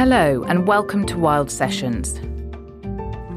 [0.00, 2.18] Hello, and welcome to Wild Sessions.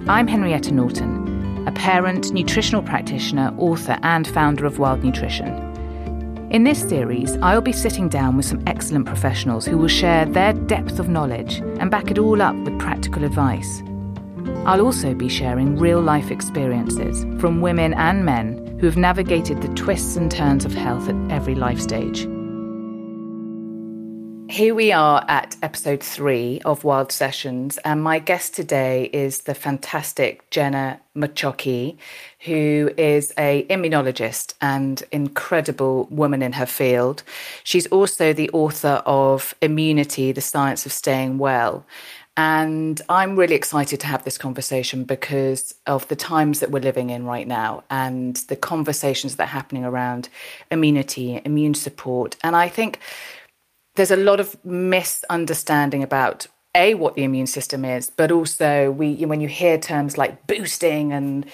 [0.08, 5.50] I'm Henrietta Norton, a parent, nutritional practitioner, author, and founder of Wild Nutrition.
[6.52, 10.54] In this series, I'll be sitting down with some excellent professionals who will share their
[10.54, 13.84] depth of knowledge and back it all up with practical advice.
[14.66, 19.74] I'll also be sharing real life experiences from women and men who have navigated the
[19.74, 22.26] twists and turns of health at every life stage.
[24.54, 29.56] Here we are at episode three of Wild Sessions, and my guest today is the
[29.56, 31.98] fantastic Jenna Macciochi,
[32.42, 37.24] who is a immunologist and incredible woman in her field.
[37.64, 41.84] She's also the author of Immunity: The Science of Staying Well.
[42.38, 47.10] And I'm really excited to have this conversation because of the times that we're living
[47.10, 50.30] in right now and the conversations that are happening around
[50.70, 52.36] immunity, immune support.
[52.44, 53.00] And I think
[53.96, 59.14] there's a lot of misunderstanding about a what the immune system is, but also we
[59.26, 61.46] when you hear terms like boosting and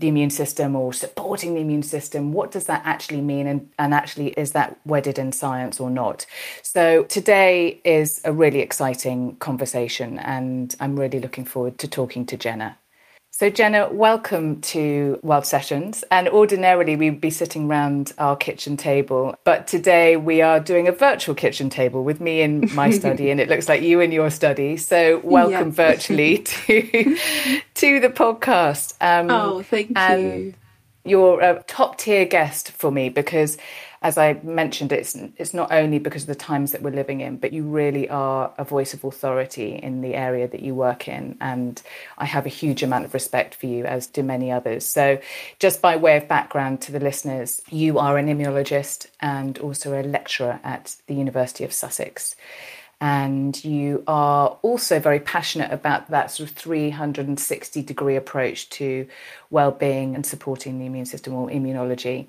[0.00, 3.46] the immune system or supporting the immune system, what does that actually mean?
[3.46, 6.24] And, and actually, is that wedded in science or not?
[6.62, 12.36] So, today is a really exciting conversation, and I'm really looking forward to talking to
[12.36, 12.78] Jenna.
[13.40, 16.04] So, Jenna, welcome to Wild Sessions.
[16.10, 20.92] And ordinarily we'd be sitting around our kitchen table, but today we are doing a
[20.92, 24.28] virtual kitchen table with me in my study, and it looks like you in your
[24.28, 24.76] study.
[24.76, 25.74] So, welcome yeah.
[25.74, 27.16] virtually to
[27.76, 28.92] to the podcast.
[29.00, 30.52] Um, oh, thank you.
[31.06, 33.56] You're a top tier guest for me because
[34.02, 37.36] as I mentioned, it's it's not only because of the times that we're living in,
[37.36, 41.36] but you really are a voice of authority in the area that you work in,
[41.40, 41.82] and
[42.16, 44.86] I have a huge amount of respect for you, as do many others.
[44.86, 45.20] So,
[45.58, 50.02] just by way of background to the listeners, you are an immunologist and also a
[50.02, 52.36] lecturer at the University of Sussex
[53.00, 59.06] and you are also very passionate about that sort of 360 degree approach to
[59.48, 62.26] well-being and supporting the immune system or immunology.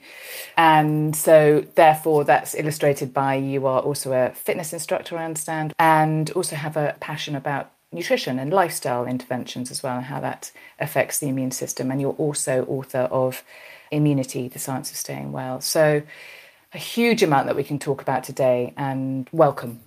[0.55, 6.31] And so therefore that's illustrated by you are also a fitness instructor i understand and
[6.31, 11.19] also have a passion about nutrition and lifestyle interventions as well and how that affects
[11.19, 11.91] the immune system.
[11.91, 13.43] And you're also author of
[13.91, 15.59] immunity the science of staying well.
[15.59, 16.01] So
[16.73, 19.81] a huge amount that we can talk about today and welcome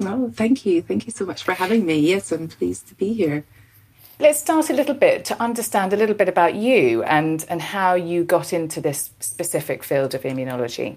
[0.00, 0.80] Oh, thank you.
[0.82, 1.98] Thank you so much for having me.
[1.98, 3.44] Yes, I'm pleased to be here.
[4.18, 7.94] Let's start a little bit to understand a little bit about you and, and how
[7.94, 10.96] you got into this specific field of immunology.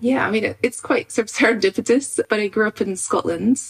[0.00, 3.60] Yeah, I mean, it's quite sort of serendipitous, but I grew up in Scotland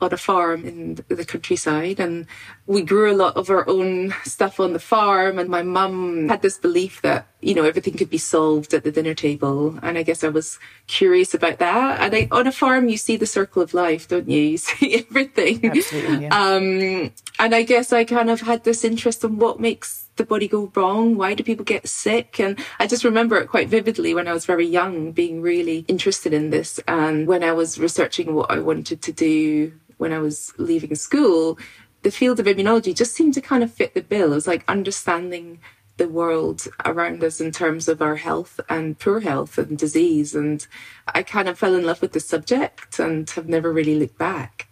[0.00, 2.26] on a farm in the countryside and
[2.66, 6.42] we grew a lot of our own stuff on the farm and my mum had
[6.42, 9.78] this belief that you know everything could be solved at the dinner table.
[9.82, 12.00] And i guess i was curious about that.
[12.00, 14.42] And I, on a farm you see the circle of life don't you?
[14.52, 15.64] You see everything.
[15.64, 16.36] Absolutely, yeah.
[16.36, 20.46] um, and i guess i kind of had this interest in what makes the body
[20.46, 21.16] go wrong.
[21.16, 22.38] Why do people get sick?
[22.38, 26.32] And i just remember it quite vividly when i was very young being really interested
[26.32, 26.80] in this.
[26.86, 31.58] And when i was researching what i wanted to do when I was leaving school,
[32.02, 34.32] the field of immunology just seemed to kind of fit the bill.
[34.32, 35.60] It was like understanding
[35.96, 40.34] the world around us in terms of our health and poor health and disease.
[40.34, 40.66] And
[41.06, 44.68] I kind of fell in love with the subject and have never really looked back.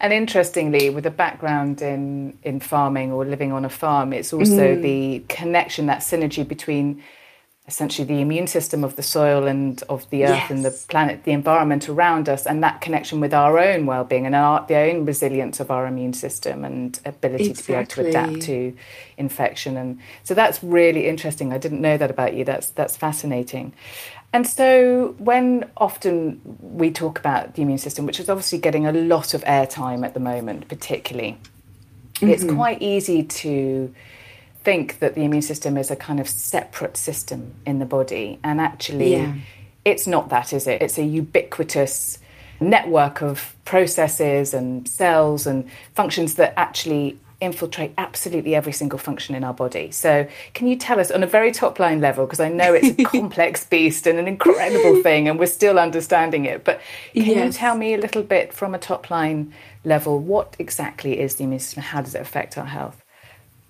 [0.00, 4.76] And interestingly, with a background in, in farming or living on a farm, it's also
[4.76, 4.82] mm.
[4.82, 7.02] the connection, that synergy between
[7.66, 10.50] essentially the immune system of the soil and of the earth yes.
[10.50, 14.34] and the planet, the environment around us, and that connection with our own well-being and
[14.34, 17.62] our the own resilience of our immune system and ability exactly.
[17.62, 18.76] to be able to adapt to
[19.16, 19.78] infection.
[19.78, 21.54] And so that's really interesting.
[21.54, 22.44] I didn't know that about you.
[22.44, 23.72] That's that's fascinating.
[24.34, 28.92] And so when often we talk about the immune system, which is obviously getting a
[28.92, 31.38] lot of airtime at the moment, particularly,
[32.14, 32.28] mm-hmm.
[32.28, 33.94] it's quite easy to
[34.64, 38.38] think that the immune system is a kind of separate system in the body.
[38.42, 39.34] And actually, yeah.
[39.84, 40.82] it's not that, is it?
[40.82, 42.18] It's a ubiquitous
[42.60, 49.44] network of processes and cells and functions that actually infiltrate absolutely every single function in
[49.44, 49.90] our body.
[49.90, 52.98] So, can you tell us on a very top line level, because I know it's
[52.98, 56.80] a complex beast and an incredible thing, and we're still understanding it, but
[57.12, 57.46] can yes.
[57.46, 59.52] you tell me a little bit from a top line
[59.84, 61.82] level what exactly is the immune system?
[61.82, 63.03] How does it affect our health?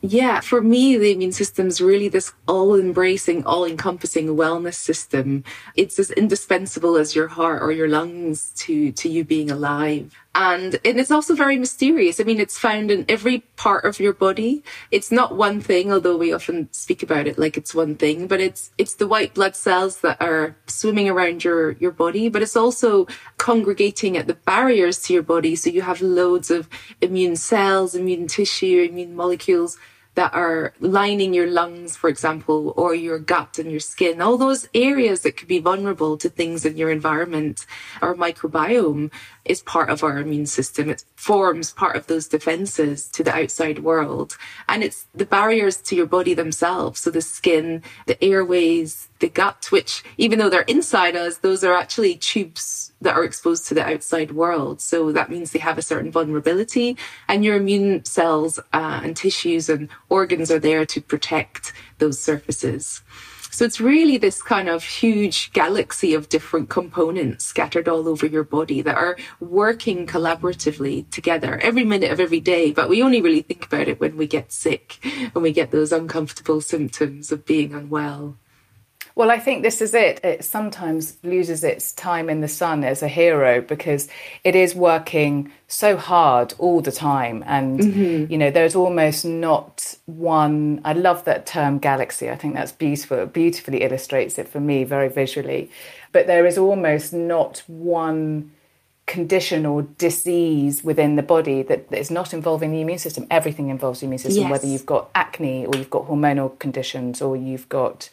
[0.07, 5.45] Yeah, for me, the immune system is really this all embracing, all encompassing wellness system.
[5.77, 10.15] It's as indispensable as your heart or your lungs to, to you being alive.
[10.35, 12.21] And, and it's also very mysterious.
[12.21, 14.63] I mean, it's found in every part of your body.
[14.91, 18.41] It's not one thing, although we often speak about it like it's one thing, but
[18.41, 22.57] it's, it's the white blood cells that are swimming around your, your body, but it's
[22.57, 23.07] also
[23.39, 25.57] congregating at the barriers to your body.
[25.57, 26.69] So you have loads of
[27.01, 29.79] immune cells, immune tissue, immune molecules
[30.15, 34.69] that are lining your lungs, for example, or your gut and your skin, all those
[34.75, 37.67] areas that could be vulnerable to things in your environment.
[38.01, 39.11] Our microbiome
[39.45, 40.89] is part of our immune system.
[40.89, 44.37] It forms part of those defenses to the outside world.
[44.69, 47.01] And it's the barriers to your body themselves.
[47.01, 51.75] So the skin, the airways, the gut, which even though they're inside us, those are
[51.75, 54.81] actually tubes that are exposed to the outside world.
[54.81, 56.97] So that means they have a certain vulnerability
[57.29, 63.03] and your immune cells uh, and tissues and organs are there to protect those surfaces.
[63.55, 68.43] So it's really this kind of huge galaxy of different components scattered all over your
[68.43, 72.73] body that are working collaboratively together every minute of every day.
[72.73, 74.99] But we only really think about it when we get sick,
[75.35, 78.39] when we get those uncomfortable symptoms of being unwell.
[79.17, 80.25] Well, I think this is it.
[80.25, 84.09] It sometimes loses its time in the sun as a hero because
[84.43, 87.45] it is working so hard all the time.
[87.47, 88.33] And, mm-hmm.
[88.33, 90.81] you know, there's almost not one.
[90.85, 92.29] I love that term galaxy.
[92.29, 93.19] I think that's beautiful.
[93.19, 95.71] It beautifully illustrates it for me very visually.
[96.11, 98.51] But there is almost not one
[99.07, 103.29] condition or disease within the body that is not involving the immune system.
[103.31, 104.51] Everything involves the immune system, yes.
[104.51, 108.09] whether you've got acne or you've got hormonal conditions or you've got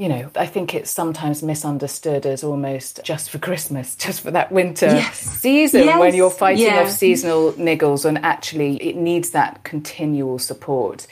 [0.00, 4.50] you know, I think it's sometimes misunderstood as almost just for Christmas, just for that
[4.50, 5.18] winter yes.
[5.18, 6.00] season yes.
[6.00, 6.80] when you're fighting yeah.
[6.80, 11.06] off seasonal niggles, and actually it needs that continual support.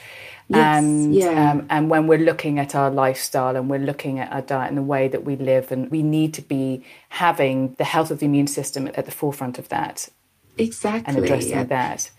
[0.47, 0.79] Yes.
[0.79, 1.51] And yeah.
[1.51, 4.77] um, and when we're looking at our lifestyle and we're looking at our diet and
[4.79, 8.25] the way that we live, and we need to be having the health of the
[8.25, 10.09] immune system at the forefront of that.
[10.57, 11.13] Exactly.
[11.13, 11.63] And addressing yeah.
[11.65, 12.09] that.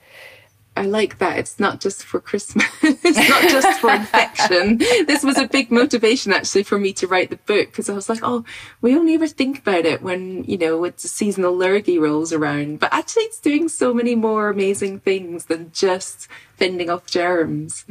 [0.77, 1.39] I like that.
[1.39, 2.65] It's not just for Christmas.
[2.83, 4.79] it's not just for infection.
[4.79, 8.09] this was a big motivation actually for me to write the book because I was
[8.09, 8.45] like, oh,
[8.81, 12.79] we only ever think about it when, you know, it's seasonal lurgy rolls around.
[12.79, 17.85] But actually it's doing so many more amazing things than just fending off germs.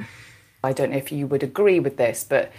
[0.64, 2.52] I don't know if you would agree with this, but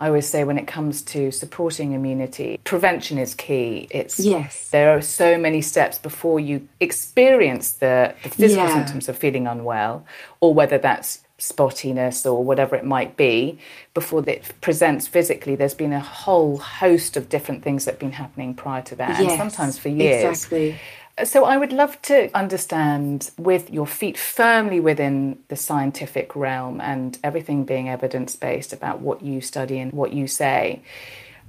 [0.00, 3.86] I always say when it comes to supporting immunity, prevention is key.
[3.90, 4.70] It's yes.
[4.70, 8.74] There are so many steps before you experience the, the physical yeah.
[8.74, 10.06] symptoms of feeling unwell,
[10.40, 13.58] or whether that's spottiness or whatever it might be,
[13.92, 15.54] before it presents physically.
[15.54, 19.20] There's been a whole host of different things that have been happening prior to that,
[19.20, 20.30] yes, and sometimes for years.
[20.30, 20.78] Exactly.
[21.24, 27.18] So I would love to understand, with your feet firmly within the scientific realm and
[27.22, 30.82] everything being evidence based about what you study and what you say.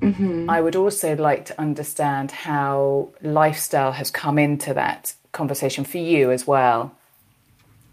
[0.02, 0.50] Mm-hmm.
[0.50, 6.32] I would also like to understand how lifestyle has come into that conversation for you
[6.32, 6.96] as well.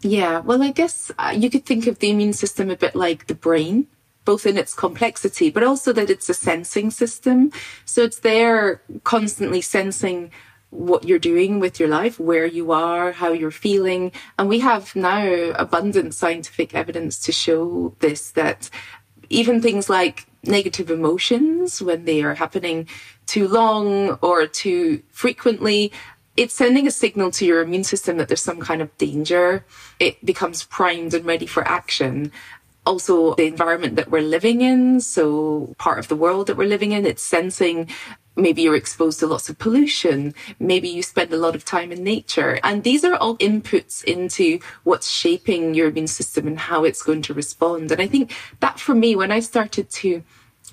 [0.00, 3.26] Yeah, well, I guess uh, you could think of the immune system a bit like
[3.26, 3.88] the brain
[4.24, 7.50] both in its complexity, but also that it's a sensing system.
[7.86, 10.30] So it's there constantly sensing
[10.70, 14.12] what you're doing with your life, where you are, how you're feeling.
[14.38, 15.24] And we have now
[15.56, 18.70] abundant scientific evidence to show this that
[19.30, 22.88] even things like negative emotions, when they are happening
[23.26, 25.92] too long or too frequently,
[26.36, 29.64] it's sending a signal to your immune system that there's some kind of danger.
[29.98, 32.30] It becomes primed and ready for action
[32.88, 35.00] also the environment that we're living in.
[35.00, 37.88] So part of the world that we're living in, it's sensing
[38.38, 40.34] maybe you're exposed to lots of pollution.
[40.58, 42.58] Maybe you spend a lot of time in nature.
[42.62, 47.22] And these are all inputs into what's shaping your immune system and how it's going
[47.22, 47.92] to respond.
[47.92, 50.22] And I think that for me, when I started to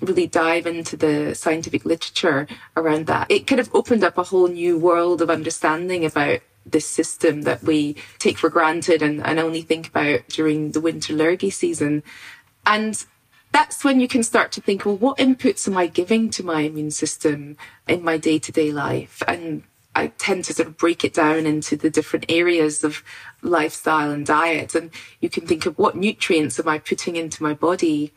[0.00, 4.48] really dive into the scientific literature around that, it kind of opened up a whole
[4.48, 9.62] new world of understanding about this system that we take for granted and, and only
[9.62, 12.02] think about during the winter lurgy season.
[12.66, 13.04] And
[13.56, 16.60] that's when you can start to think, well, what inputs am I giving to my
[16.60, 17.56] immune system
[17.88, 19.22] in my day to day life?
[19.26, 19.62] And
[19.94, 23.02] I tend to sort of break it down into the different areas of
[23.40, 24.74] lifestyle and diet.
[24.74, 24.90] And
[25.22, 28.12] you can think of what nutrients am I putting into my body?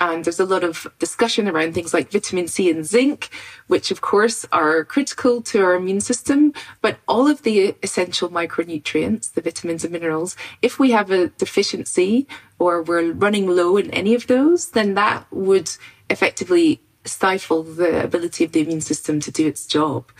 [0.00, 3.28] And there's a lot of discussion around things like vitamin C and zinc,
[3.66, 6.54] which of course are critical to our immune system.
[6.80, 12.26] But all of the essential micronutrients, the vitamins and minerals, if we have a deficiency
[12.58, 15.70] or we're running low in any of those, then that would
[16.10, 20.10] effectively stifle the ability of the immune system to do its job.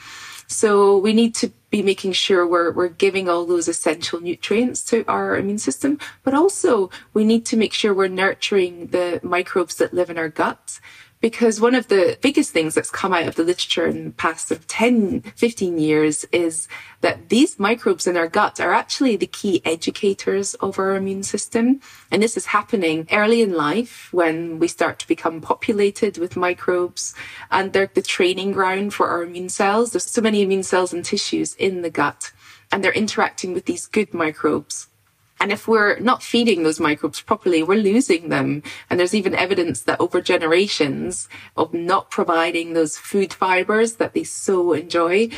[0.53, 5.05] So we need to be making sure we're, we're giving all those essential nutrients to
[5.09, 9.95] our immune system, but also we need to make sure we're nurturing the microbes that
[9.95, 10.79] live in our gut
[11.23, 14.51] because one of the biggest things that's come out of the literature in the past
[14.51, 16.67] of 10, 15 years is
[17.01, 21.81] that these microbes in our gut are actually the key educators of our immune system.
[22.11, 27.15] And this is happening early in life when we start to become populated with microbes
[27.53, 29.93] and they're the training ground for our immune cells.
[29.93, 32.33] There's so many immune cells and tissues in the gut
[32.73, 34.89] and they're interacting with these good microbes.
[35.43, 38.63] And if we're not feeding those microbes properly, we're losing them.
[38.89, 44.23] And there's even evidence that over generations of not providing those food fibers that they
[44.23, 45.31] so enjoy,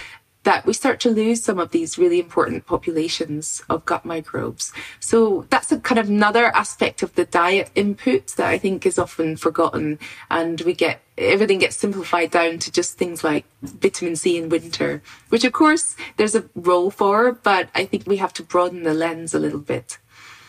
[0.45, 4.73] that we start to lose some of these really important populations of gut microbes.
[5.01, 8.99] So that's a kind of another aspect of the diet input that I think is
[8.99, 9.99] often forgotten.
[10.31, 15.03] And we get everything gets simplified down to just things like vitamin C in winter,
[15.29, 18.95] which of course there's a role for, but I think we have to broaden the
[18.95, 19.99] lens a little bit.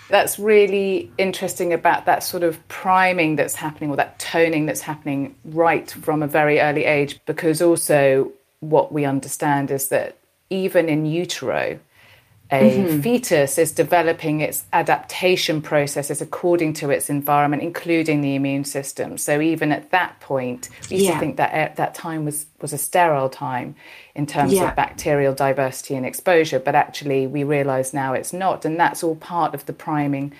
[0.07, 5.35] That's really interesting about that sort of priming that's happening or that toning that's happening
[5.45, 10.17] right from a very early age, because also what we understand is that
[10.49, 11.79] even in utero,
[12.51, 13.01] a mm-hmm.
[13.01, 19.17] fetus is developing its adaptation processes according to its environment, including the immune system.
[19.17, 21.13] So even at that point, we used yeah.
[21.13, 23.75] to think that uh, that time was was a sterile time
[24.13, 24.69] in terms yeah.
[24.69, 29.15] of bacterial diversity and exposure, but actually we realise now it's not, and that's all
[29.15, 30.31] part of the priming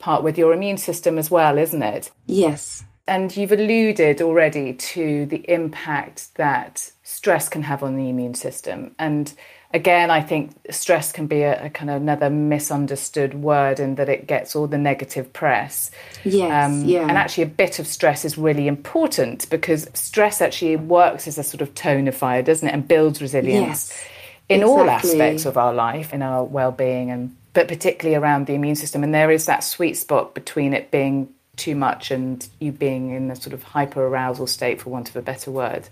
[0.00, 2.10] part with your immune system as well, isn't it?
[2.26, 2.82] Yes.
[3.12, 8.94] And you've alluded already to the impact that stress can have on the immune system,
[8.98, 9.30] and
[9.74, 14.08] again, I think stress can be a, a, kind of another misunderstood word in that
[14.08, 15.90] it gets all the negative press.
[16.24, 17.02] Yes, um, yeah.
[17.02, 21.42] And actually, a bit of stress is really important because stress actually works as a
[21.42, 24.08] sort of tonifier, doesn't it, and builds resilience yes,
[24.48, 24.80] in exactly.
[24.80, 29.04] all aspects of our life, in our well-being, and but particularly around the immune system.
[29.04, 33.30] And there is that sweet spot between it being too much and you being in
[33.30, 35.88] a sort of hyper arousal state, for want of a better word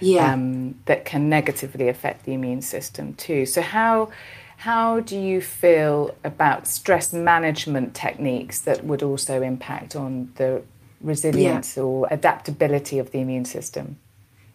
[0.00, 0.32] yeah.
[0.32, 3.46] um, that can negatively affect the immune system too.
[3.46, 4.10] So how
[4.56, 10.62] how do you feel about stress management techniques that would also impact on the
[11.00, 11.82] resilience yeah.
[11.82, 13.98] or adaptability of the immune system?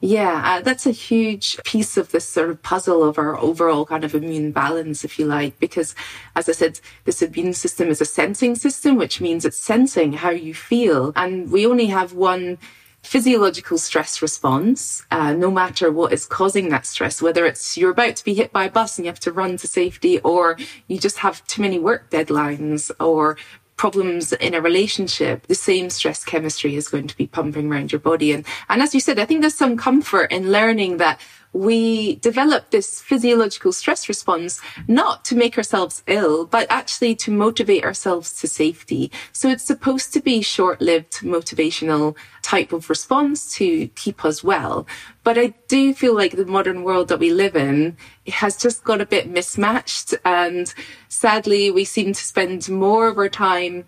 [0.02, 4.06] Yeah, uh, that's a huge piece of this sort of puzzle of our overall kind
[4.06, 5.94] of immune balance, if you like, because
[6.38, 10.30] as I said, this immune system is a sensing system, which means it's sensing how
[10.30, 11.12] you feel.
[11.18, 12.58] And we only have one
[13.04, 18.16] physiological stress response, uh, no matter what is causing that stress, whether it's you're about
[18.18, 20.98] to be hit by a bus and you have to run to safety, or you
[20.98, 23.38] just have too many work deadlines, or
[23.80, 28.00] problems in a relationship, the same stress chemistry is going to be pumping around your
[28.02, 28.34] body.
[28.34, 31.22] And, and as you said, I think there's some comfort in learning that
[31.54, 37.84] we develop this physiological stress response not to make ourselves ill, but actually to motivate
[37.84, 39.12] ourselves to safety.
[39.32, 44.86] So it's supposed to be short-lived motivational type of response to keep us well.
[45.24, 49.02] But I do feel like the modern world that we live in has just got
[49.02, 50.14] a bit mismatched.
[50.24, 50.74] And
[51.08, 53.86] sadly, we seem to spend more of our time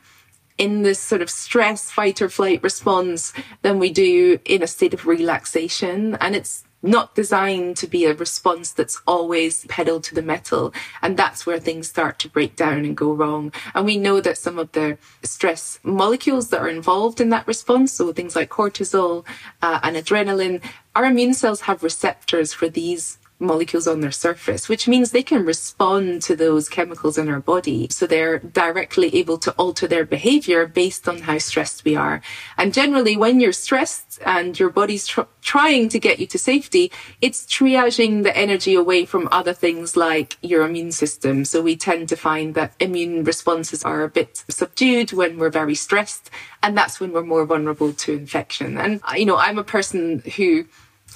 [0.57, 4.93] in this sort of stress fight or flight response than we do in a state
[4.93, 6.15] of relaxation.
[6.15, 10.73] And it's not designed to be a response that's always pedal to the metal.
[11.01, 13.53] And that's where things start to break down and go wrong.
[13.75, 17.91] And we know that some of the stress molecules that are involved in that response,
[17.91, 19.25] so things like cortisol
[19.61, 20.61] uh, and adrenaline,
[20.95, 25.45] our immune cells have receptors for these molecules on their surface, which means they can
[25.45, 27.87] respond to those chemicals in our body.
[27.89, 32.21] So they're directly able to alter their behavior based on how stressed we are.
[32.57, 36.91] And generally, when you're stressed and your body's tr- trying to get you to safety,
[37.21, 41.43] it's triaging the energy away from other things like your immune system.
[41.45, 45.75] So we tend to find that immune responses are a bit subdued when we're very
[45.75, 46.29] stressed.
[46.63, 48.77] And that's when we're more vulnerable to infection.
[48.77, 50.65] And, you know, I'm a person who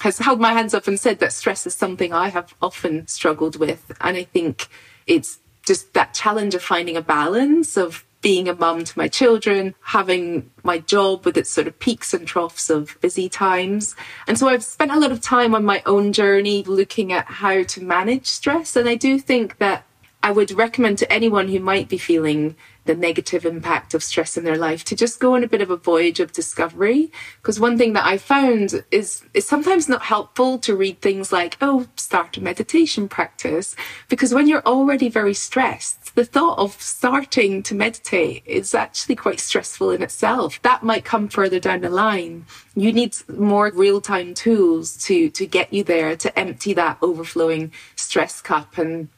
[0.00, 3.56] has held my hands up and said that stress is something I have often struggled
[3.56, 3.92] with.
[4.00, 4.68] And I think
[5.06, 9.74] it's just that challenge of finding a balance of being a mum to my children,
[9.82, 13.94] having my job with its sort of peaks and troughs of busy times.
[14.26, 17.62] And so I've spent a lot of time on my own journey looking at how
[17.62, 18.74] to manage stress.
[18.74, 19.84] And I do think that
[20.22, 24.44] I would recommend to anyone who might be feeling the negative impact of stress in
[24.44, 27.12] their life to just go on a bit of a voyage of discovery.
[27.40, 31.56] Because one thing that I found is it's sometimes not helpful to read things like,
[31.60, 33.76] oh, start a meditation practice.
[34.08, 39.40] Because when you're already very stressed, the thought of starting to meditate is actually quite
[39.40, 40.60] stressful in itself.
[40.62, 42.46] That might come further down the line.
[42.74, 47.72] You need more real time tools to, to get you there, to empty that overflowing
[47.96, 49.08] stress cup and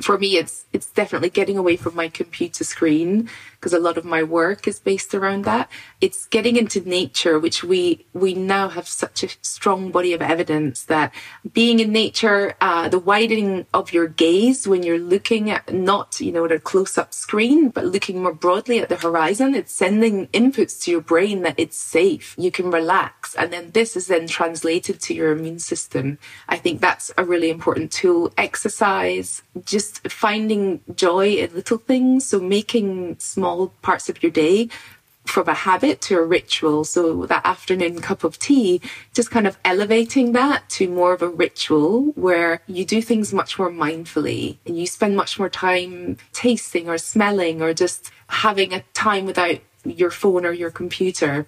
[0.00, 3.28] for me it's it's definitely getting away from my computer screen
[3.62, 5.70] because a lot of my work is based around that.
[6.00, 10.82] It's getting into nature which we we now have such a strong body of evidence
[10.86, 11.14] that
[11.52, 16.32] being in nature uh, the widening of your gaze when you're looking at not you
[16.32, 20.82] know at a close-up screen but looking more broadly at the horizon it's sending inputs
[20.82, 22.34] to your brain that it's safe.
[22.36, 23.34] You can relax.
[23.34, 26.18] And then this is then translated to your immune system.
[26.48, 28.32] I think that's a really important tool.
[28.36, 32.26] Exercise just finding joy in little things.
[32.26, 33.51] So making small
[33.82, 34.68] parts of your day
[35.24, 36.84] from a habit to a ritual.
[36.84, 38.80] So that afternoon cup of tea,
[39.12, 43.58] just kind of elevating that to more of a ritual where you do things much
[43.58, 48.82] more mindfully and you spend much more time tasting or smelling or just having a
[48.94, 51.46] time without your phone or your computer.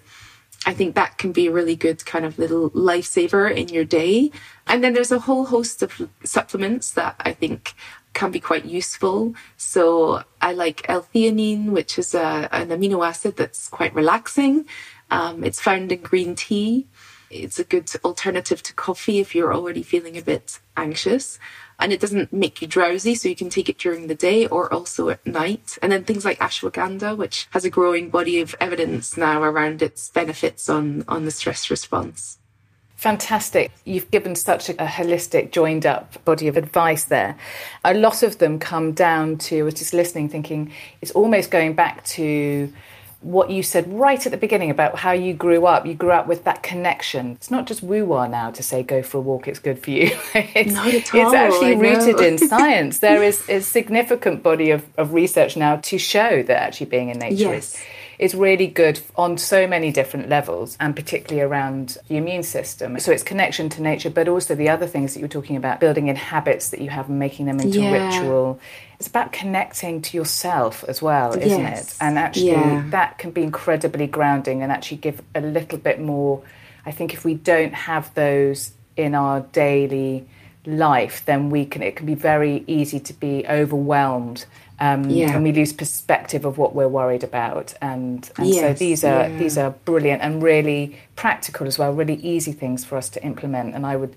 [0.65, 4.31] I think that can be a really good kind of little lifesaver in your day.
[4.65, 7.75] And then there's a whole host of supplements that I think
[8.15, 9.35] can be quite useful.
[9.57, 14.65] So I like L-theanine, which is a, an amino acid that's quite relaxing.
[15.11, 16.87] Um, it's found in green tea.
[17.29, 21.37] It's a good alternative to coffee if you're already feeling a bit anxious.
[21.77, 24.71] And it doesn't make you drowsy, so you can take it during the day or
[24.71, 25.77] also at night.
[25.81, 30.09] And then things like ashwagandha, which has a growing body of evidence now around its
[30.09, 32.39] benefits on, on the stress response.
[33.05, 33.71] Fantastic.
[33.83, 37.37] You've given such a, a, holistic, joined up body of advice there.
[37.83, 40.71] A lot of them come down to, I was just listening, thinking
[41.01, 42.73] it's almost going back to
[43.21, 45.85] what you said right at the beginning about how you grew up.
[45.85, 47.33] You grew up with that connection.
[47.33, 49.91] It's not just woo wah now to say go for a walk, it's good for
[49.91, 50.09] you.
[50.33, 51.21] it's, not at all.
[51.21, 52.99] It's actually rooted in science.
[52.99, 57.19] There is a significant body of, of research now to show that actually being in
[57.19, 57.75] nature yes.
[57.75, 57.83] is
[58.17, 62.99] is really good on so many different levels and particularly around the immune system.
[62.99, 66.07] So it's connection to nature, but also the other things that you're talking about, building
[66.07, 68.07] in habits that you have and making them into yeah.
[68.07, 68.59] ritual.
[68.99, 71.91] It's about connecting to yourself as well, isn't yes.
[71.91, 71.97] it?
[71.99, 72.85] And actually, yeah.
[72.91, 76.41] that can be incredibly grounding and actually give a little bit more.
[76.85, 80.27] I think if we don't have those in our daily
[80.65, 81.83] life, then we can.
[81.83, 84.45] It can be very easy to be overwhelmed
[84.79, 85.35] um, yeah.
[85.35, 87.73] and we lose perspective of what we're worried about.
[87.81, 89.37] And, and yes, so these are yeah.
[89.37, 93.75] these are brilliant and really practical as well, really easy things for us to implement.
[93.75, 94.15] And I would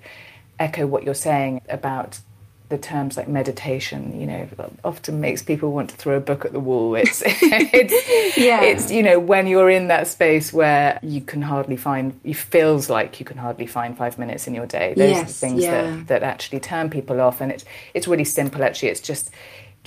[0.59, 2.21] echo what you're saying about
[2.69, 4.47] the terms like meditation, you know,
[4.85, 6.95] often makes people want to throw a book at the wall.
[6.97, 8.63] It's, it's, yeah.
[8.63, 12.91] it's, you know, when you're in that space where you can hardly find, it feels
[12.91, 14.93] like you can hardly find five minutes in your day.
[14.95, 15.83] Those yes, are the things yeah.
[15.83, 17.41] that, that actually turn people off.
[17.41, 18.91] And it's, it's really simple, actually.
[18.91, 19.31] It's just,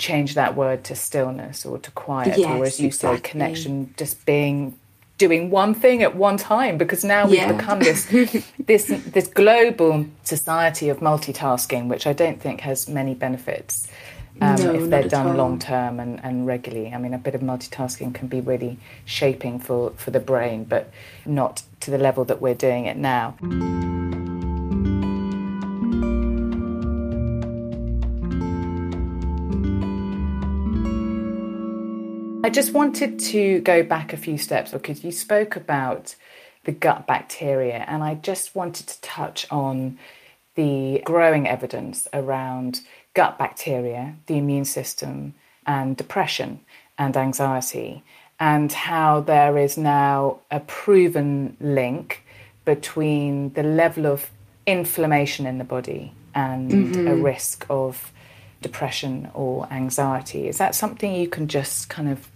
[0.02, 3.16] change that word to stillness or to quiet yes, or as you exactly.
[3.18, 4.76] say connection just being
[5.16, 8.06] doing one thing at one time because now we've become this
[8.66, 8.86] this
[9.16, 13.86] this global society of multitasking which I don't think has many benefits
[14.40, 16.92] um, no, if they're done long term and, and regularly.
[16.92, 20.90] I mean, a bit of multitasking can be really shaping for, for the brain, but
[21.26, 23.36] not to the level that we're doing it now.
[32.44, 36.16] I just wanted to go back a few steps because you spoke about
[36.64, 39.98] the gut bacteria, and I just wanted to touch on
[40.54, 42.80] the growing evidence around
[43.14, 45.34] gut bacteria, the immune system,
[45.66, 46.60] and depression
[46.98, 48.02] and anxiety,
[48.40, 52.24] and how there is now a proven link
[52.64, 54.30] between the level of
[54.66, 57.08] inflammation in the body and mm-hmm.
[57.08, 58.12] a risk of
[58.62, 60.48] depression or anxiety.
[60.48, 62.28] Is that something you can just kind of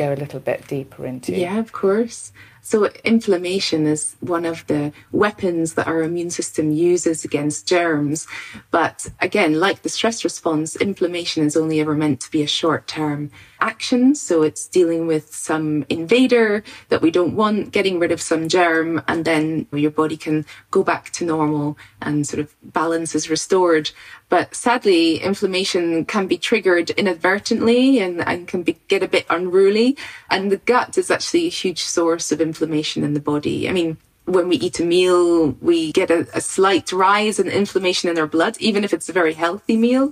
[0.00, 1.32] go a little bit deeper into?
[1.32, 2.32] Yeah, of course.
[2.62, 8.26] So, inflammation is one of the weapons that our immune system uses against germs.
[8.70, 12.86] But again, like the stress response, inflammation is only ever meant to be a short
[12.86, 14.14] term action.
[14.14, 19.02] So, it's dealing with some invader that we don't want, getting rid of some germ,
[19.08, 23.90] and then your body can go back to normal and sort of balance is restored.
[24.30, 29.96] But sadly, inflammation can be triggered inadvertently and, and can be, get a bit unruly.
[30.30, 33.58] And the gut is actually a huge source of inflammation in the body.
[33.68, 33.90] I mean,
[34.36, 38.30] when we eat a meal, we get a, a, slight rise in inflammation in our
[38.36, 40.06] blood, even if it's a very healthy meal.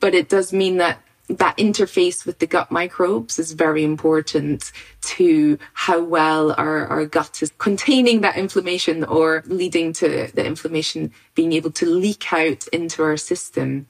[0.00, 0.96] But it does mean that
[1.28, 4.72] that interface with the gut microbes is very important
[5.16, 11.12] to how well our, our gut is containing that inflammation or leading to the inflammation
[11.34, 13.86] being able to leak out into our system.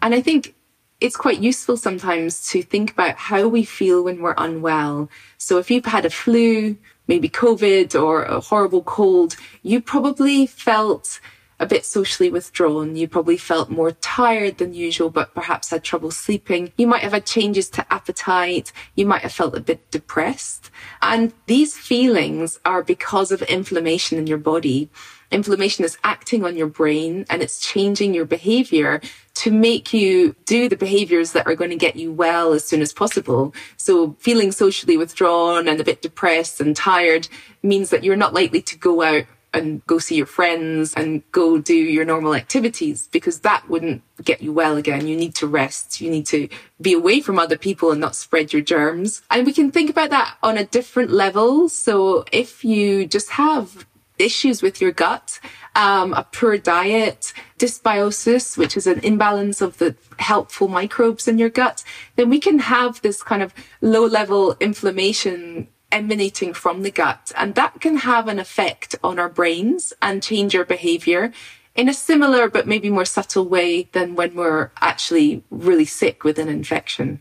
[0.00, 0.54] And I think
[1.00, 5.10] it's quite useful sometimes to think about how we feel when we're unwell.
[5.36, 6.76] So if you've had a flu,
[7.06, 11.20] maybe COVID or a horrible cold, you probably felt
[11.62, 12.96] a bit socially withdrawn.
[12.96, 16.72] You probably felt more tired than usual, but perhaps had trouble sleeping.
[16.76, 18.72] You might have had changes to appetite.
[18.96, 20.72] You might have felt a bit depressed.
[21.00, 24.90] And these feelings are because of inflammation in your body.
[25.32, 29.00] Inflammation is acting on your brain and it's changing your behavior
[29.34, 32.82] to make you do the behaviors that are going to get you well as soon
[32.82, 33.54] as possible.
[33.76, 37.28] So feeling socially withdrawn and a bit depressed and tired
[37.62, 41.58] means that you're not likely to go out and go see your friends and go
[41.58, 45.06] do your normal activities because that wouldn't get you well again.
[45.06, 46.00] You need to rest.
[46.00, 46.48] You need to
[46.80, 49.22] be away from other people and not spread your germs.
[49.30, 51.68] And we can think about that on a different level.
[51.68, 53.86] So if you just have
[54.18, 55.40] issues with your gut,
[55.74, 61.48] um, a poor diet, dysbiosis, which is an imbalance of the helpful microbes in your
[61.48, 61.82] gut,
[62.16, 67.32] then we can have this kind of low level inflammation emanating from the gut.
[67.36, 71.32] And that can have an effect on our brains and change our behavior
[71.74, 76.38] in a similar but maybe more subtle way than when we're actually really sick with
[76.38, 77.20] an infection.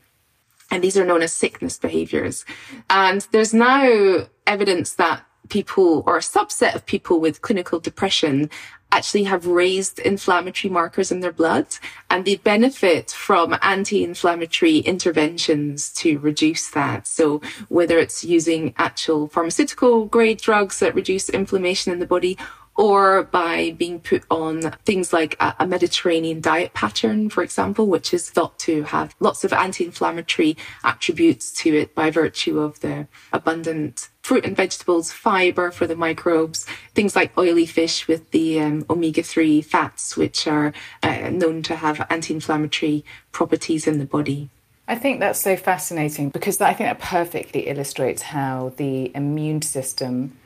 [0.69, 2.45] And these are known as sickness behaviors.
[2.89, 8.49] And there's now evidence that people or a subset of people with clinical depression
[8.91, 11.67] actually have raised inflammatory markers in their blood
[12.09, 17.07] and they benefit from anti-inflammatory interventions to reduce that.
[17.07, 22.37] So whether it's using actual pharmaceutical grade drugs that reduce inflammation in the body
[22.77, 28.29] or by being put on things like a, Mediterranean diet pattern, for example, which is
[28.29, 34.45] thought to have lots of anti-inflammatory attributes to it by virtue of the abundant fruit
[34.45, 40.17] and vegetables, fiber for the microbes, things like oily fish with the um, omega-3 fats,
[40.17, 44.49] which are uh, known to have anti-inflammatory properties in the body.
[44.88, 50.38] I think that's so fascinating because I think that perfectly illustrates how the immune system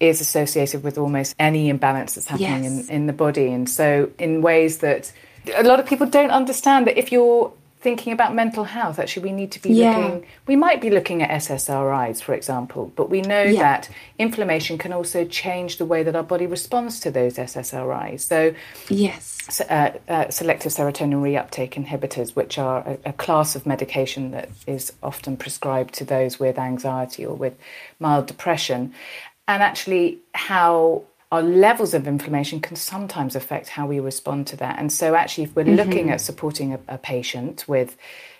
[0.00, 2.88] is associated with almost any imbalance that's happening yes.
[2.88, 3.48] in, in the body.
[3.48, 5.12] And so, in ways that
[5.56, 9.32] a lot of people don't understand that if you're thinking about mental health, actually, we
[9.32, 9.96] need to be yeah.
[9.96, 13.60] looking, we might be looking at SSRIs, for example, but we know yeah.
[13.60, 18.20] that inflammation can also change the way that our body responds to those SSRIs.
[18.20, 18.54] So,
[18.88, 24.48] yes, uh, uh, selective serotonin reuptake inhibitors, which are a, a class of medication that
[24.66, 27.54] is often prescribed to those with anxiety or with
[28.00, 28.92] mild depression
[29.48, 34.78] and actually how our levels of inflammation can sometimes affect how we respond to that.
[34.78, 35.74] And so, actually, if we're mm-hmm.
[35.74, 37.96] looking at supporting a, a, patient with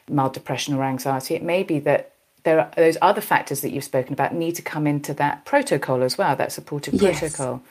[0.09, 2.13] mild depression or anxiety, it may be that
[2.45, 6.03] there are those other factors that you've spoken about need to come into that protocol
[6.03, 7.19] as well, that supportive yes.
[7.19, 7.63] protocol.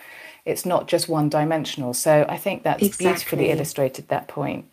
[0.46, 1.94] It's not just one dimensional.
[1.94, 3.06] So, I think that's exactly.
[3.06, 4.66] beautifully illustrated that point.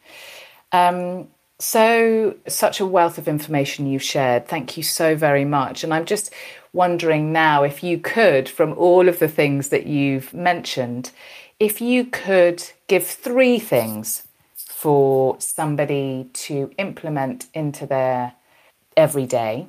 [0.73, 4.47] Um, so, such a wealth of information you've shared.
[4.47, 5.85] Thank you so very much.
[5.85, 6.35] And I'm just
[6.75, 11.11] wondering now if you could, from all of the things that you've mentioned,
[11.59, 18.35] if you could give three things for somebody to implement into their
[18.97, 19.67] everyday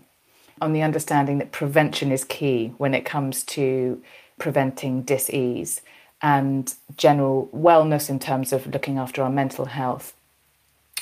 [0.62, 4.02] on the understanding that prevention is key when it comes to
[4.40, 5.82] preventing dis-ease
[6.22, 10.16] and general wellness in terms of looking after our mental health.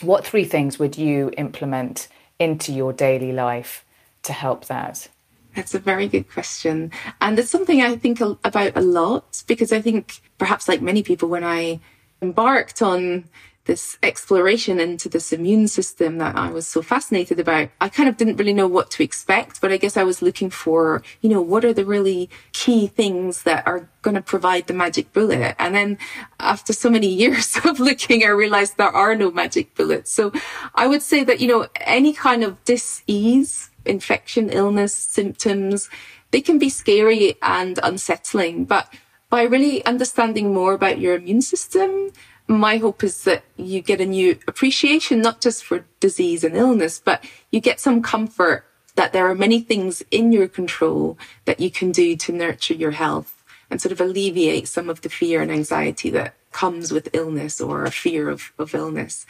[0.01, 2.07] What three things would you implement
[2.39, 3.85] into your daily life
[4.23, 5.07] to help that
[5.55, 6.91] that's a very good question.
[7.21, 11.29] And it's something I think about a lot because I think perhaps like many people,
[11.29, 11.79] when I
[12.21, 13.25] embarked on
[13.65, 18.17] this exploration into this immune system that I was so fascinated about, I kind of
[18.17, 21.41] didn't really know what to expect, but I guess I was looking for, you know,
[21.41, 25.55] what are the really key things that are going to provide the magic bullet?
[25.59, 25.97] And then
[26.39, 30.11] after so many years of looking, I realized there are no magic bullets.
[30.11, 30.33] So
[30.75, 35.89] I would say that, you know, any kind of dis-ease infection, illness, symptoms,
[36.31, 38.65] they can be scary and unsettling.
[38.65, 38.91] But
[39.29, 42.11] by really understanding more about your immune system,
[42.47, 47.01] my hope is that you get a new appreciation, not just for disease and illness,
[47.03, 48.65] but you get some comfort
[48.95, 52.91] that there are many things in your control that you can do to nurture your
[52.91, 57.59] health and sort of alleviate some of the fear and anxiety that comes with illness
[57.59, 59.25] or a fear of, of illness.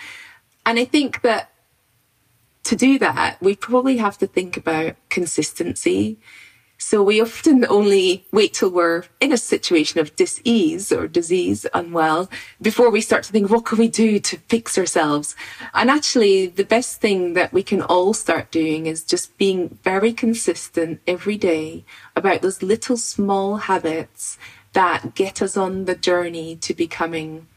[0.66, 1.53] And I think that
[2.64, 6.18] to do that, we probably have to think about consistency.
[6.78, 12.30] So we often only wait till we're in a situation of dis-ease or disease, unwell,
[12.62, 15.34] before we start to think, what can we do to fix ourselves?
[15.74, 20.12] And actually, the best thing that we can all start doing is just being very
[20.12, 21.86] consistent every day
[22.18, 24.38] about those little small habits
[24.74, 27.48] that get us on the journey to becoming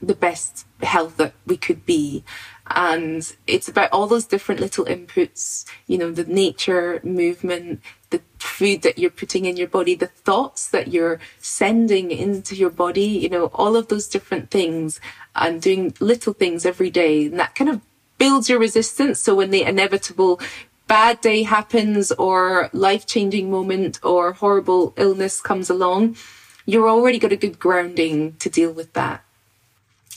[0.00, 2.24] the best health that we could be.
[2.66, 8.82] And it's about all those different little inputs, you know, the nature, movement, the food
[8.82, 13.28] that you're putting in your body, the thoughts that you're sending into your body, you
[13.28, 15.00] know, all of those different things
[15.34, 17.26] and doing little things every day.
[17.26, 17.80] And that kind of
[18.18, 19.18] builds your resistance.
[19.18, 20.40] So when the inevitable
[20.86, 26.16] bad day happens or life changing moment or horrible illness comes along,
[26.66, 29.24] you're already got a good grounding to deal with that.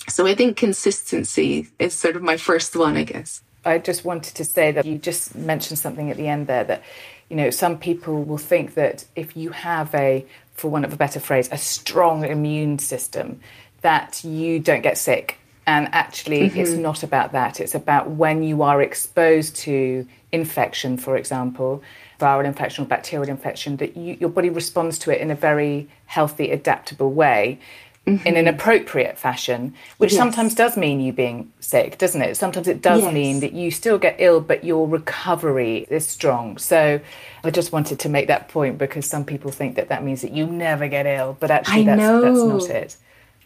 [0.07, 3.41] So I think consistency is sort of my first one, I guess.
[3.65, 6.83] I just wanted to say that you just mentioned something at the end there that,
[7.29, 10.97] you know, some people will think that if you have a, for want of a
[10.97, 13.39] better phrase, a strong immune system,
[13.81, 15.39] that you don't get sick.
[15.67, 16.59] And actually, mm-hmm.
[16.59, 17.59] it's not about that.
[17.59, 21.81] It's about when you are exposed to infection, for example,
[22.19, 25.89] viral infection or bacterial infection, that you, your body responds to it in a very
[26.05, 27.59] healthy, adaptable way
[28.05, 28.27] mm-hmm.
[28.27, 30.19] in an appropriate fashion, which yes.
[30.19, 32.35] sometimes does mean you being sick, doesn't it?
[32.37, 33.13] Sometimes it does yes.
[33.13, 36.57] mean that you still get ill, but your recovery is strong.
[36.57, 36.99] So
[37.43, 40.31] I just wanted to make that point because some people think that that means that
[40.31, 42.97] you never get ill, but actually that's, that's not it.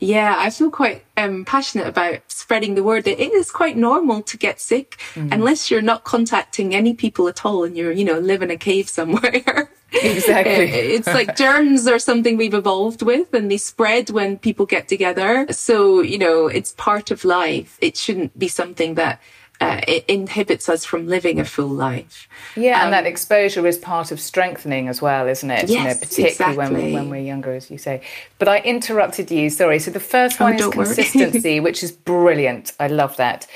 [0.01, 4.21] Yeah, I feel quite um, passionate about spreading the word that it is quite normal
[4.23, 5.29] to get sick mm.
[5.29, 8.55] unless you're not contacting any people at all and you're, you know, live in a
[8.55, 9.69] cave somewhere.
[9.91, 10.53] Exactly.
[10.53, 15.47] it's like germs are something we've evolved with and they spread when people get together.
[15.51, 17.77] So, you know, it's part of life.
[17.81, 19.21] It shouldn't be something that
[19.61, 22.29] uh, it inhibits us from living a full life.
[22.55, 25.69] Yeah, um, and that um, exposure is part of strengthening as well, isn't it?
[25.69, 26.57] Yes, you know, particularly exactly.
[26.57, 28.01] when, we, when we're younger, as you say.
[28.37, 29.79] But I interrupted you, sorry.
[29.79, 32.71] So the first oh, one oh, is consistency, which is brilliant.
[32.79, 33.47] I love that.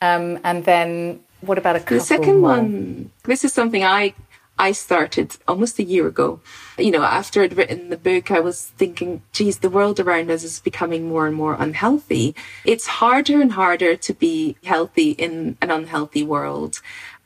[0.00, 1.98] Um, and then what about a couple?
[1.98, 2.58] The second one?
[2.58, 4.14] one, this is something I
[4.58, 6.40] I started almost a year ago.
[6.78, 10.44] You know, after I'd written the book, I was thinking, geez, the world around us
[10.44, 12.34] is becoming more and more unhealthy.
[12.64, 16.80] It's harder and harder to be healthy in an unhealthy world.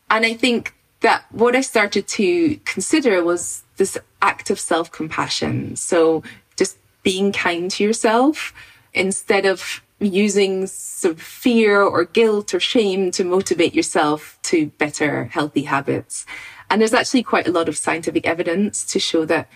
[0.09, 5.77] And I think that what I started to consider was this act of self compassion.
[5.77, 6.23] So
[6.57, 8.55] just being kind to yourself
[8.95, 15.25] instead of using sort of fear or guilt or shame to motivate yourself to better
[15.25, 16.27] healthy habits.
[16.71, 19.49] And there's actually quite a lot of scientific evidence to show that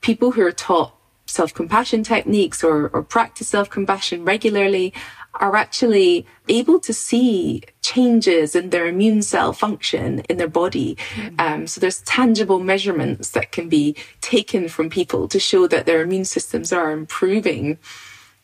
[0.00, 0.94] people who are taught
[1.26, 4.92] self compassion techniques or, or practice self compassion regularly
[5.34, 10.96] are actually able to see changes in their immune cell function in their body.
[11.14, 11.34] Mm-hmm.
[11.38, 16.02] Um, so there's tangible measurements that can be taken from people to show that their
[16.02, 17.78] immune systems are improving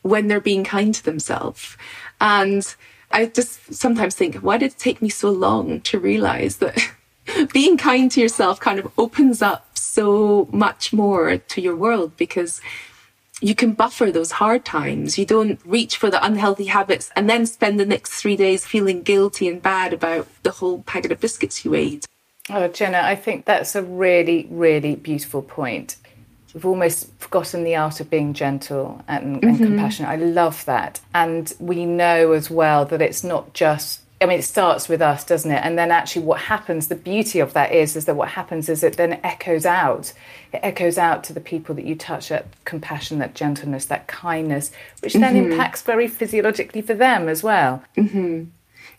[0.02, 1.76] when they're being kind to themselves.
[2.20, 2.74] And
[3.10, 6.78] I just sometimes think, why did it take me so long to realize that
[7.52, 12.60] being kind to yourself kind of opens up so much more to your world because
[13.40, 15.18] you can buffer those hard times.
[15.18, 19.02] You don't reach for the unhealthy habits and then spend the next three days feeling
[19.02, 22.06] guilty and bad about the whole packet of biscuits you ate.
[22.50, 25.96] Oh, Jenna, I think that's a really, really beautiful point.
[26.54, 29.64] We've almost forgotten the art of being gentle and, and mm-hmm.
[29.64, 30.10] compassionate.
[30.10, 31.00] I love that.
[31.14, 35.24] And we know as well that it's not just I mean, it starts with us,
[35.24, 35.60] doesn't it?
[35.64, 36.88] And then actually, what happens?
[36.88, 40.12] The beauty of that is, is that what happens is it then echoes out.
[40.52, 42.28] It echoes out to the people that you touch.
[42.28, 45.52] That compassion, that gentleness, that kindness, which then mm-hmm.
[45.52, 47.82] impacts very physiologically for them as well.
[47.96, 48.44] Mm-hmm.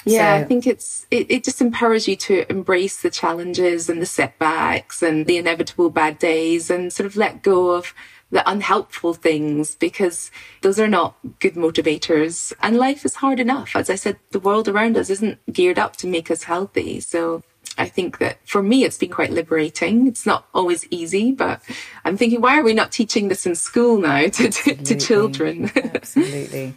[0.05, 4.01] Yeah, so, I think it's it, it just empowers you to embrace the challenges and
[4.01, 7.93] the setbacks and the inevitable bad days, and sort of let go of
[8.33, 12.51] the unhelpful things because those are not good motivators.
[12.61, 13.75] And life is hard enough.
[13.75, 16.99] As I said, the world around us isn't geared up to make us healthy.
[16.99, 17.43] So
[17.77, 20.07] I think that for me, it's been quite liberating.
[20.07, 21.61] It's not always easy, but
[22.03, 25.71] I'm thinking, why are we not teaching this in school now to, to, to children?
[25.75, 26.73] Absolutely.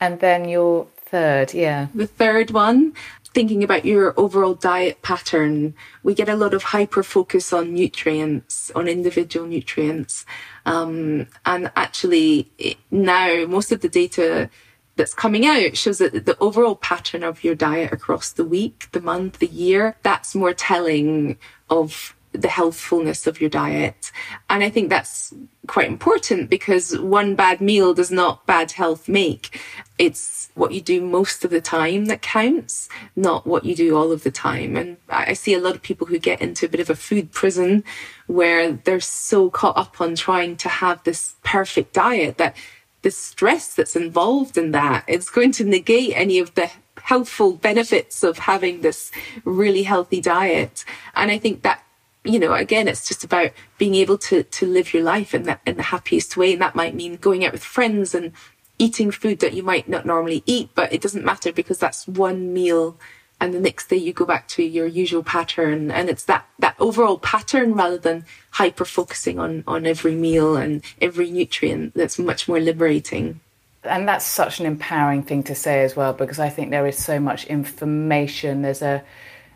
[0.00, 1.88] And then your third, yeah.
[1.94, 2.94] The third one,
[3.38, 5.72] thinking about your overall diet pattern,
[6.02, 10.26] we get a lot of hyper focus on nutrients, on individual nutrients.
[10.66, 14.50] Um, and actually, it, now most of the data
[14.96, 19.00] that's coming out shows that the overall pattern of your diet across the week, the
[19.00, 21.38] month, the year, that's more telling
[21.70, 24.12] of the healthfulness of your diet.
[24.50, 25.32] And I think that's
[25.66, 29.60] quite important because one bad meal does not bad health make.
[29.98, 34.12] It's what you do most of the time that counts, not what you do all
[34.12, 34.76] of the time.
[34.76, 37.32] And I see a lot of people who get into a bit of a food
[37.32, 37.84] prison
[38.26, 42.56] where they're so caught up on trying to have this perfect diet that
[43.02, 46.70] the stress that's involved in that is going to negate any of the
[47.02, 49.10] healthful benefits of having this
[49.44, 50.84] really healthy diet.
[51.14, 51.82] And I think that
[52.28, 55.60] you know, again, it's just about being able to to live your life in that
[55.66, 58.32] in the happiest way, and that might mean going out with friends and
[58.78, 62.52] eating food that you might not normally eat, but it doesn't matter because that's one
[62.52, 62.96] meal
[63.40, 65.90] and the next day you go back to your usual pattern.
[65.90, 70.82] And it's that that overall pattern rather than hyper focusing on on every meal and
[71.00, 73.40] every nutrient that's much more liberating.
[73.84, 77.02] And that's such an empowering thing to say as well because i think there is
[77.02, 78.62] so much information.
[78.62, 79.04] There's a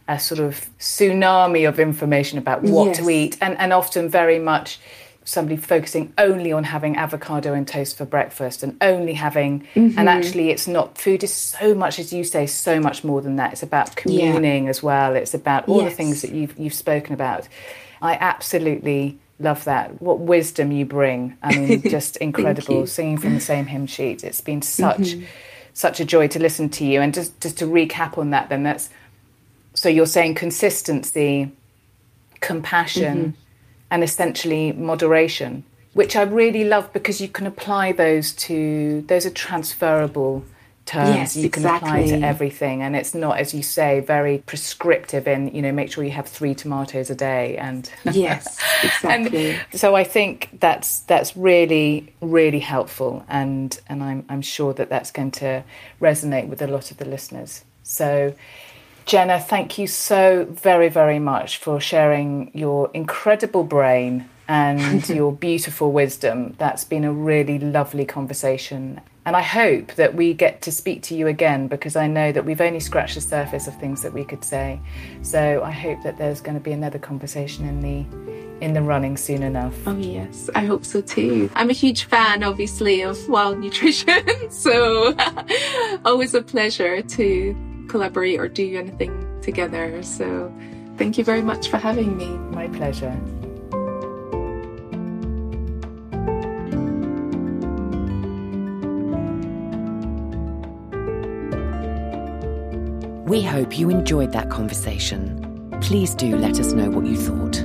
[0.08, 2.98] a sort of tsunami of information about what yes.
[2.98, 4.78] to eat and and often very much
[5.24, 9.96] somebody focusing only on having avocado and toast for breakfast and only having mm-hmm.
[9.96, 13.36] and actually it's not food is so much as you say so much more than
[13.36, 14.70] that it's about communing yeah.
[14.70, 15.92] as well it's about all yes.
[15.92, 17.46] the things that you've you've spoken about
[18.00, 23.40] i absolutely love that what wisdom you bring i mean just incredible singing from the
[23.40, 25.24] same hymn sheet it's been such mm-hmm.
[25.72, 28.64] such a joy to listen to you and just just to recap on that then
[28.64, 28.90] that's
[29.74, 31.50] so you're saying consistency
[32.40, 33.40] compassion mm-hmm.
[33.90, 39.30] and essentially moderation, which I really love because you can apply those to, those are
[39.30, 40.44] transferable
[40.84, 41.14] terms.
[41.14, 41.88] Yes, you can exactly.
[41.88, 45.92] apply to everything and it's not as you say very prescriptive in you know make
[45.92, 49.52] sure you have three tomatoes a day and yes exactly.
[49.52, 54.88] and so i think that's that's really really helpful and and i'm i'm sure that
[54.90, 55.62] that's going to
[56.00, 57.64] resonate with a lot of the listeners.
[57.84, 58.34] So
[59.04, 65.92] Jenna, thank you so very, very much for sharing your incredible brain and your beautiful
[65.92, 66.54] wisdom.
[66.58, 69.00] That's been a really lovely conversation.
[69.24, 72.44] And I hope that we get to speak to you again because I know that
[72.44, 74.80] we've only scratched the surface of things that we could say.
[75.22, 79.16] So I hope that there's going to be another conversation in the in the running
[79.16, 79.74] soon enough.
[79.86, 81.50] Oh yes, I hope so too.
[81.54, 85.16] I'm a huge fan obviously of wild nutrition, so
[86.04, 90.02] always a pleasure to collaborate or do anything together.
[90.02, 90.50] So
[90.96, 92.26] thank you very much for having me.
[92.56, 93.14] My pleasure.
[103.26, 105.20] We hope you enjoyed that conversation.
[105.80, 107.62] Please do let us know what you thought.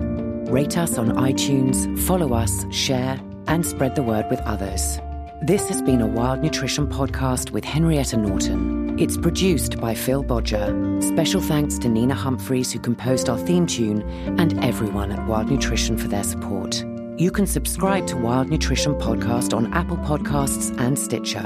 [0.52, 5.00] Rate us on iTunes, follow us, share, and spread the word with others.
[5.42, 8.77] This has been a Wild Nutrition podcast with Henrietta Norton.
[9.00, 10.74] It's produced by Phil Bodger.
[11.02, 14.02] Special thanks to Nina Humphreys, who composed our theme tune,
[14.40, 16.84] and everyone at Wild Nutrition for their support.
[17.18, 21.46] You can subscribe to Wild Nutrition Podcast on Apple Podcasts and Stitcher.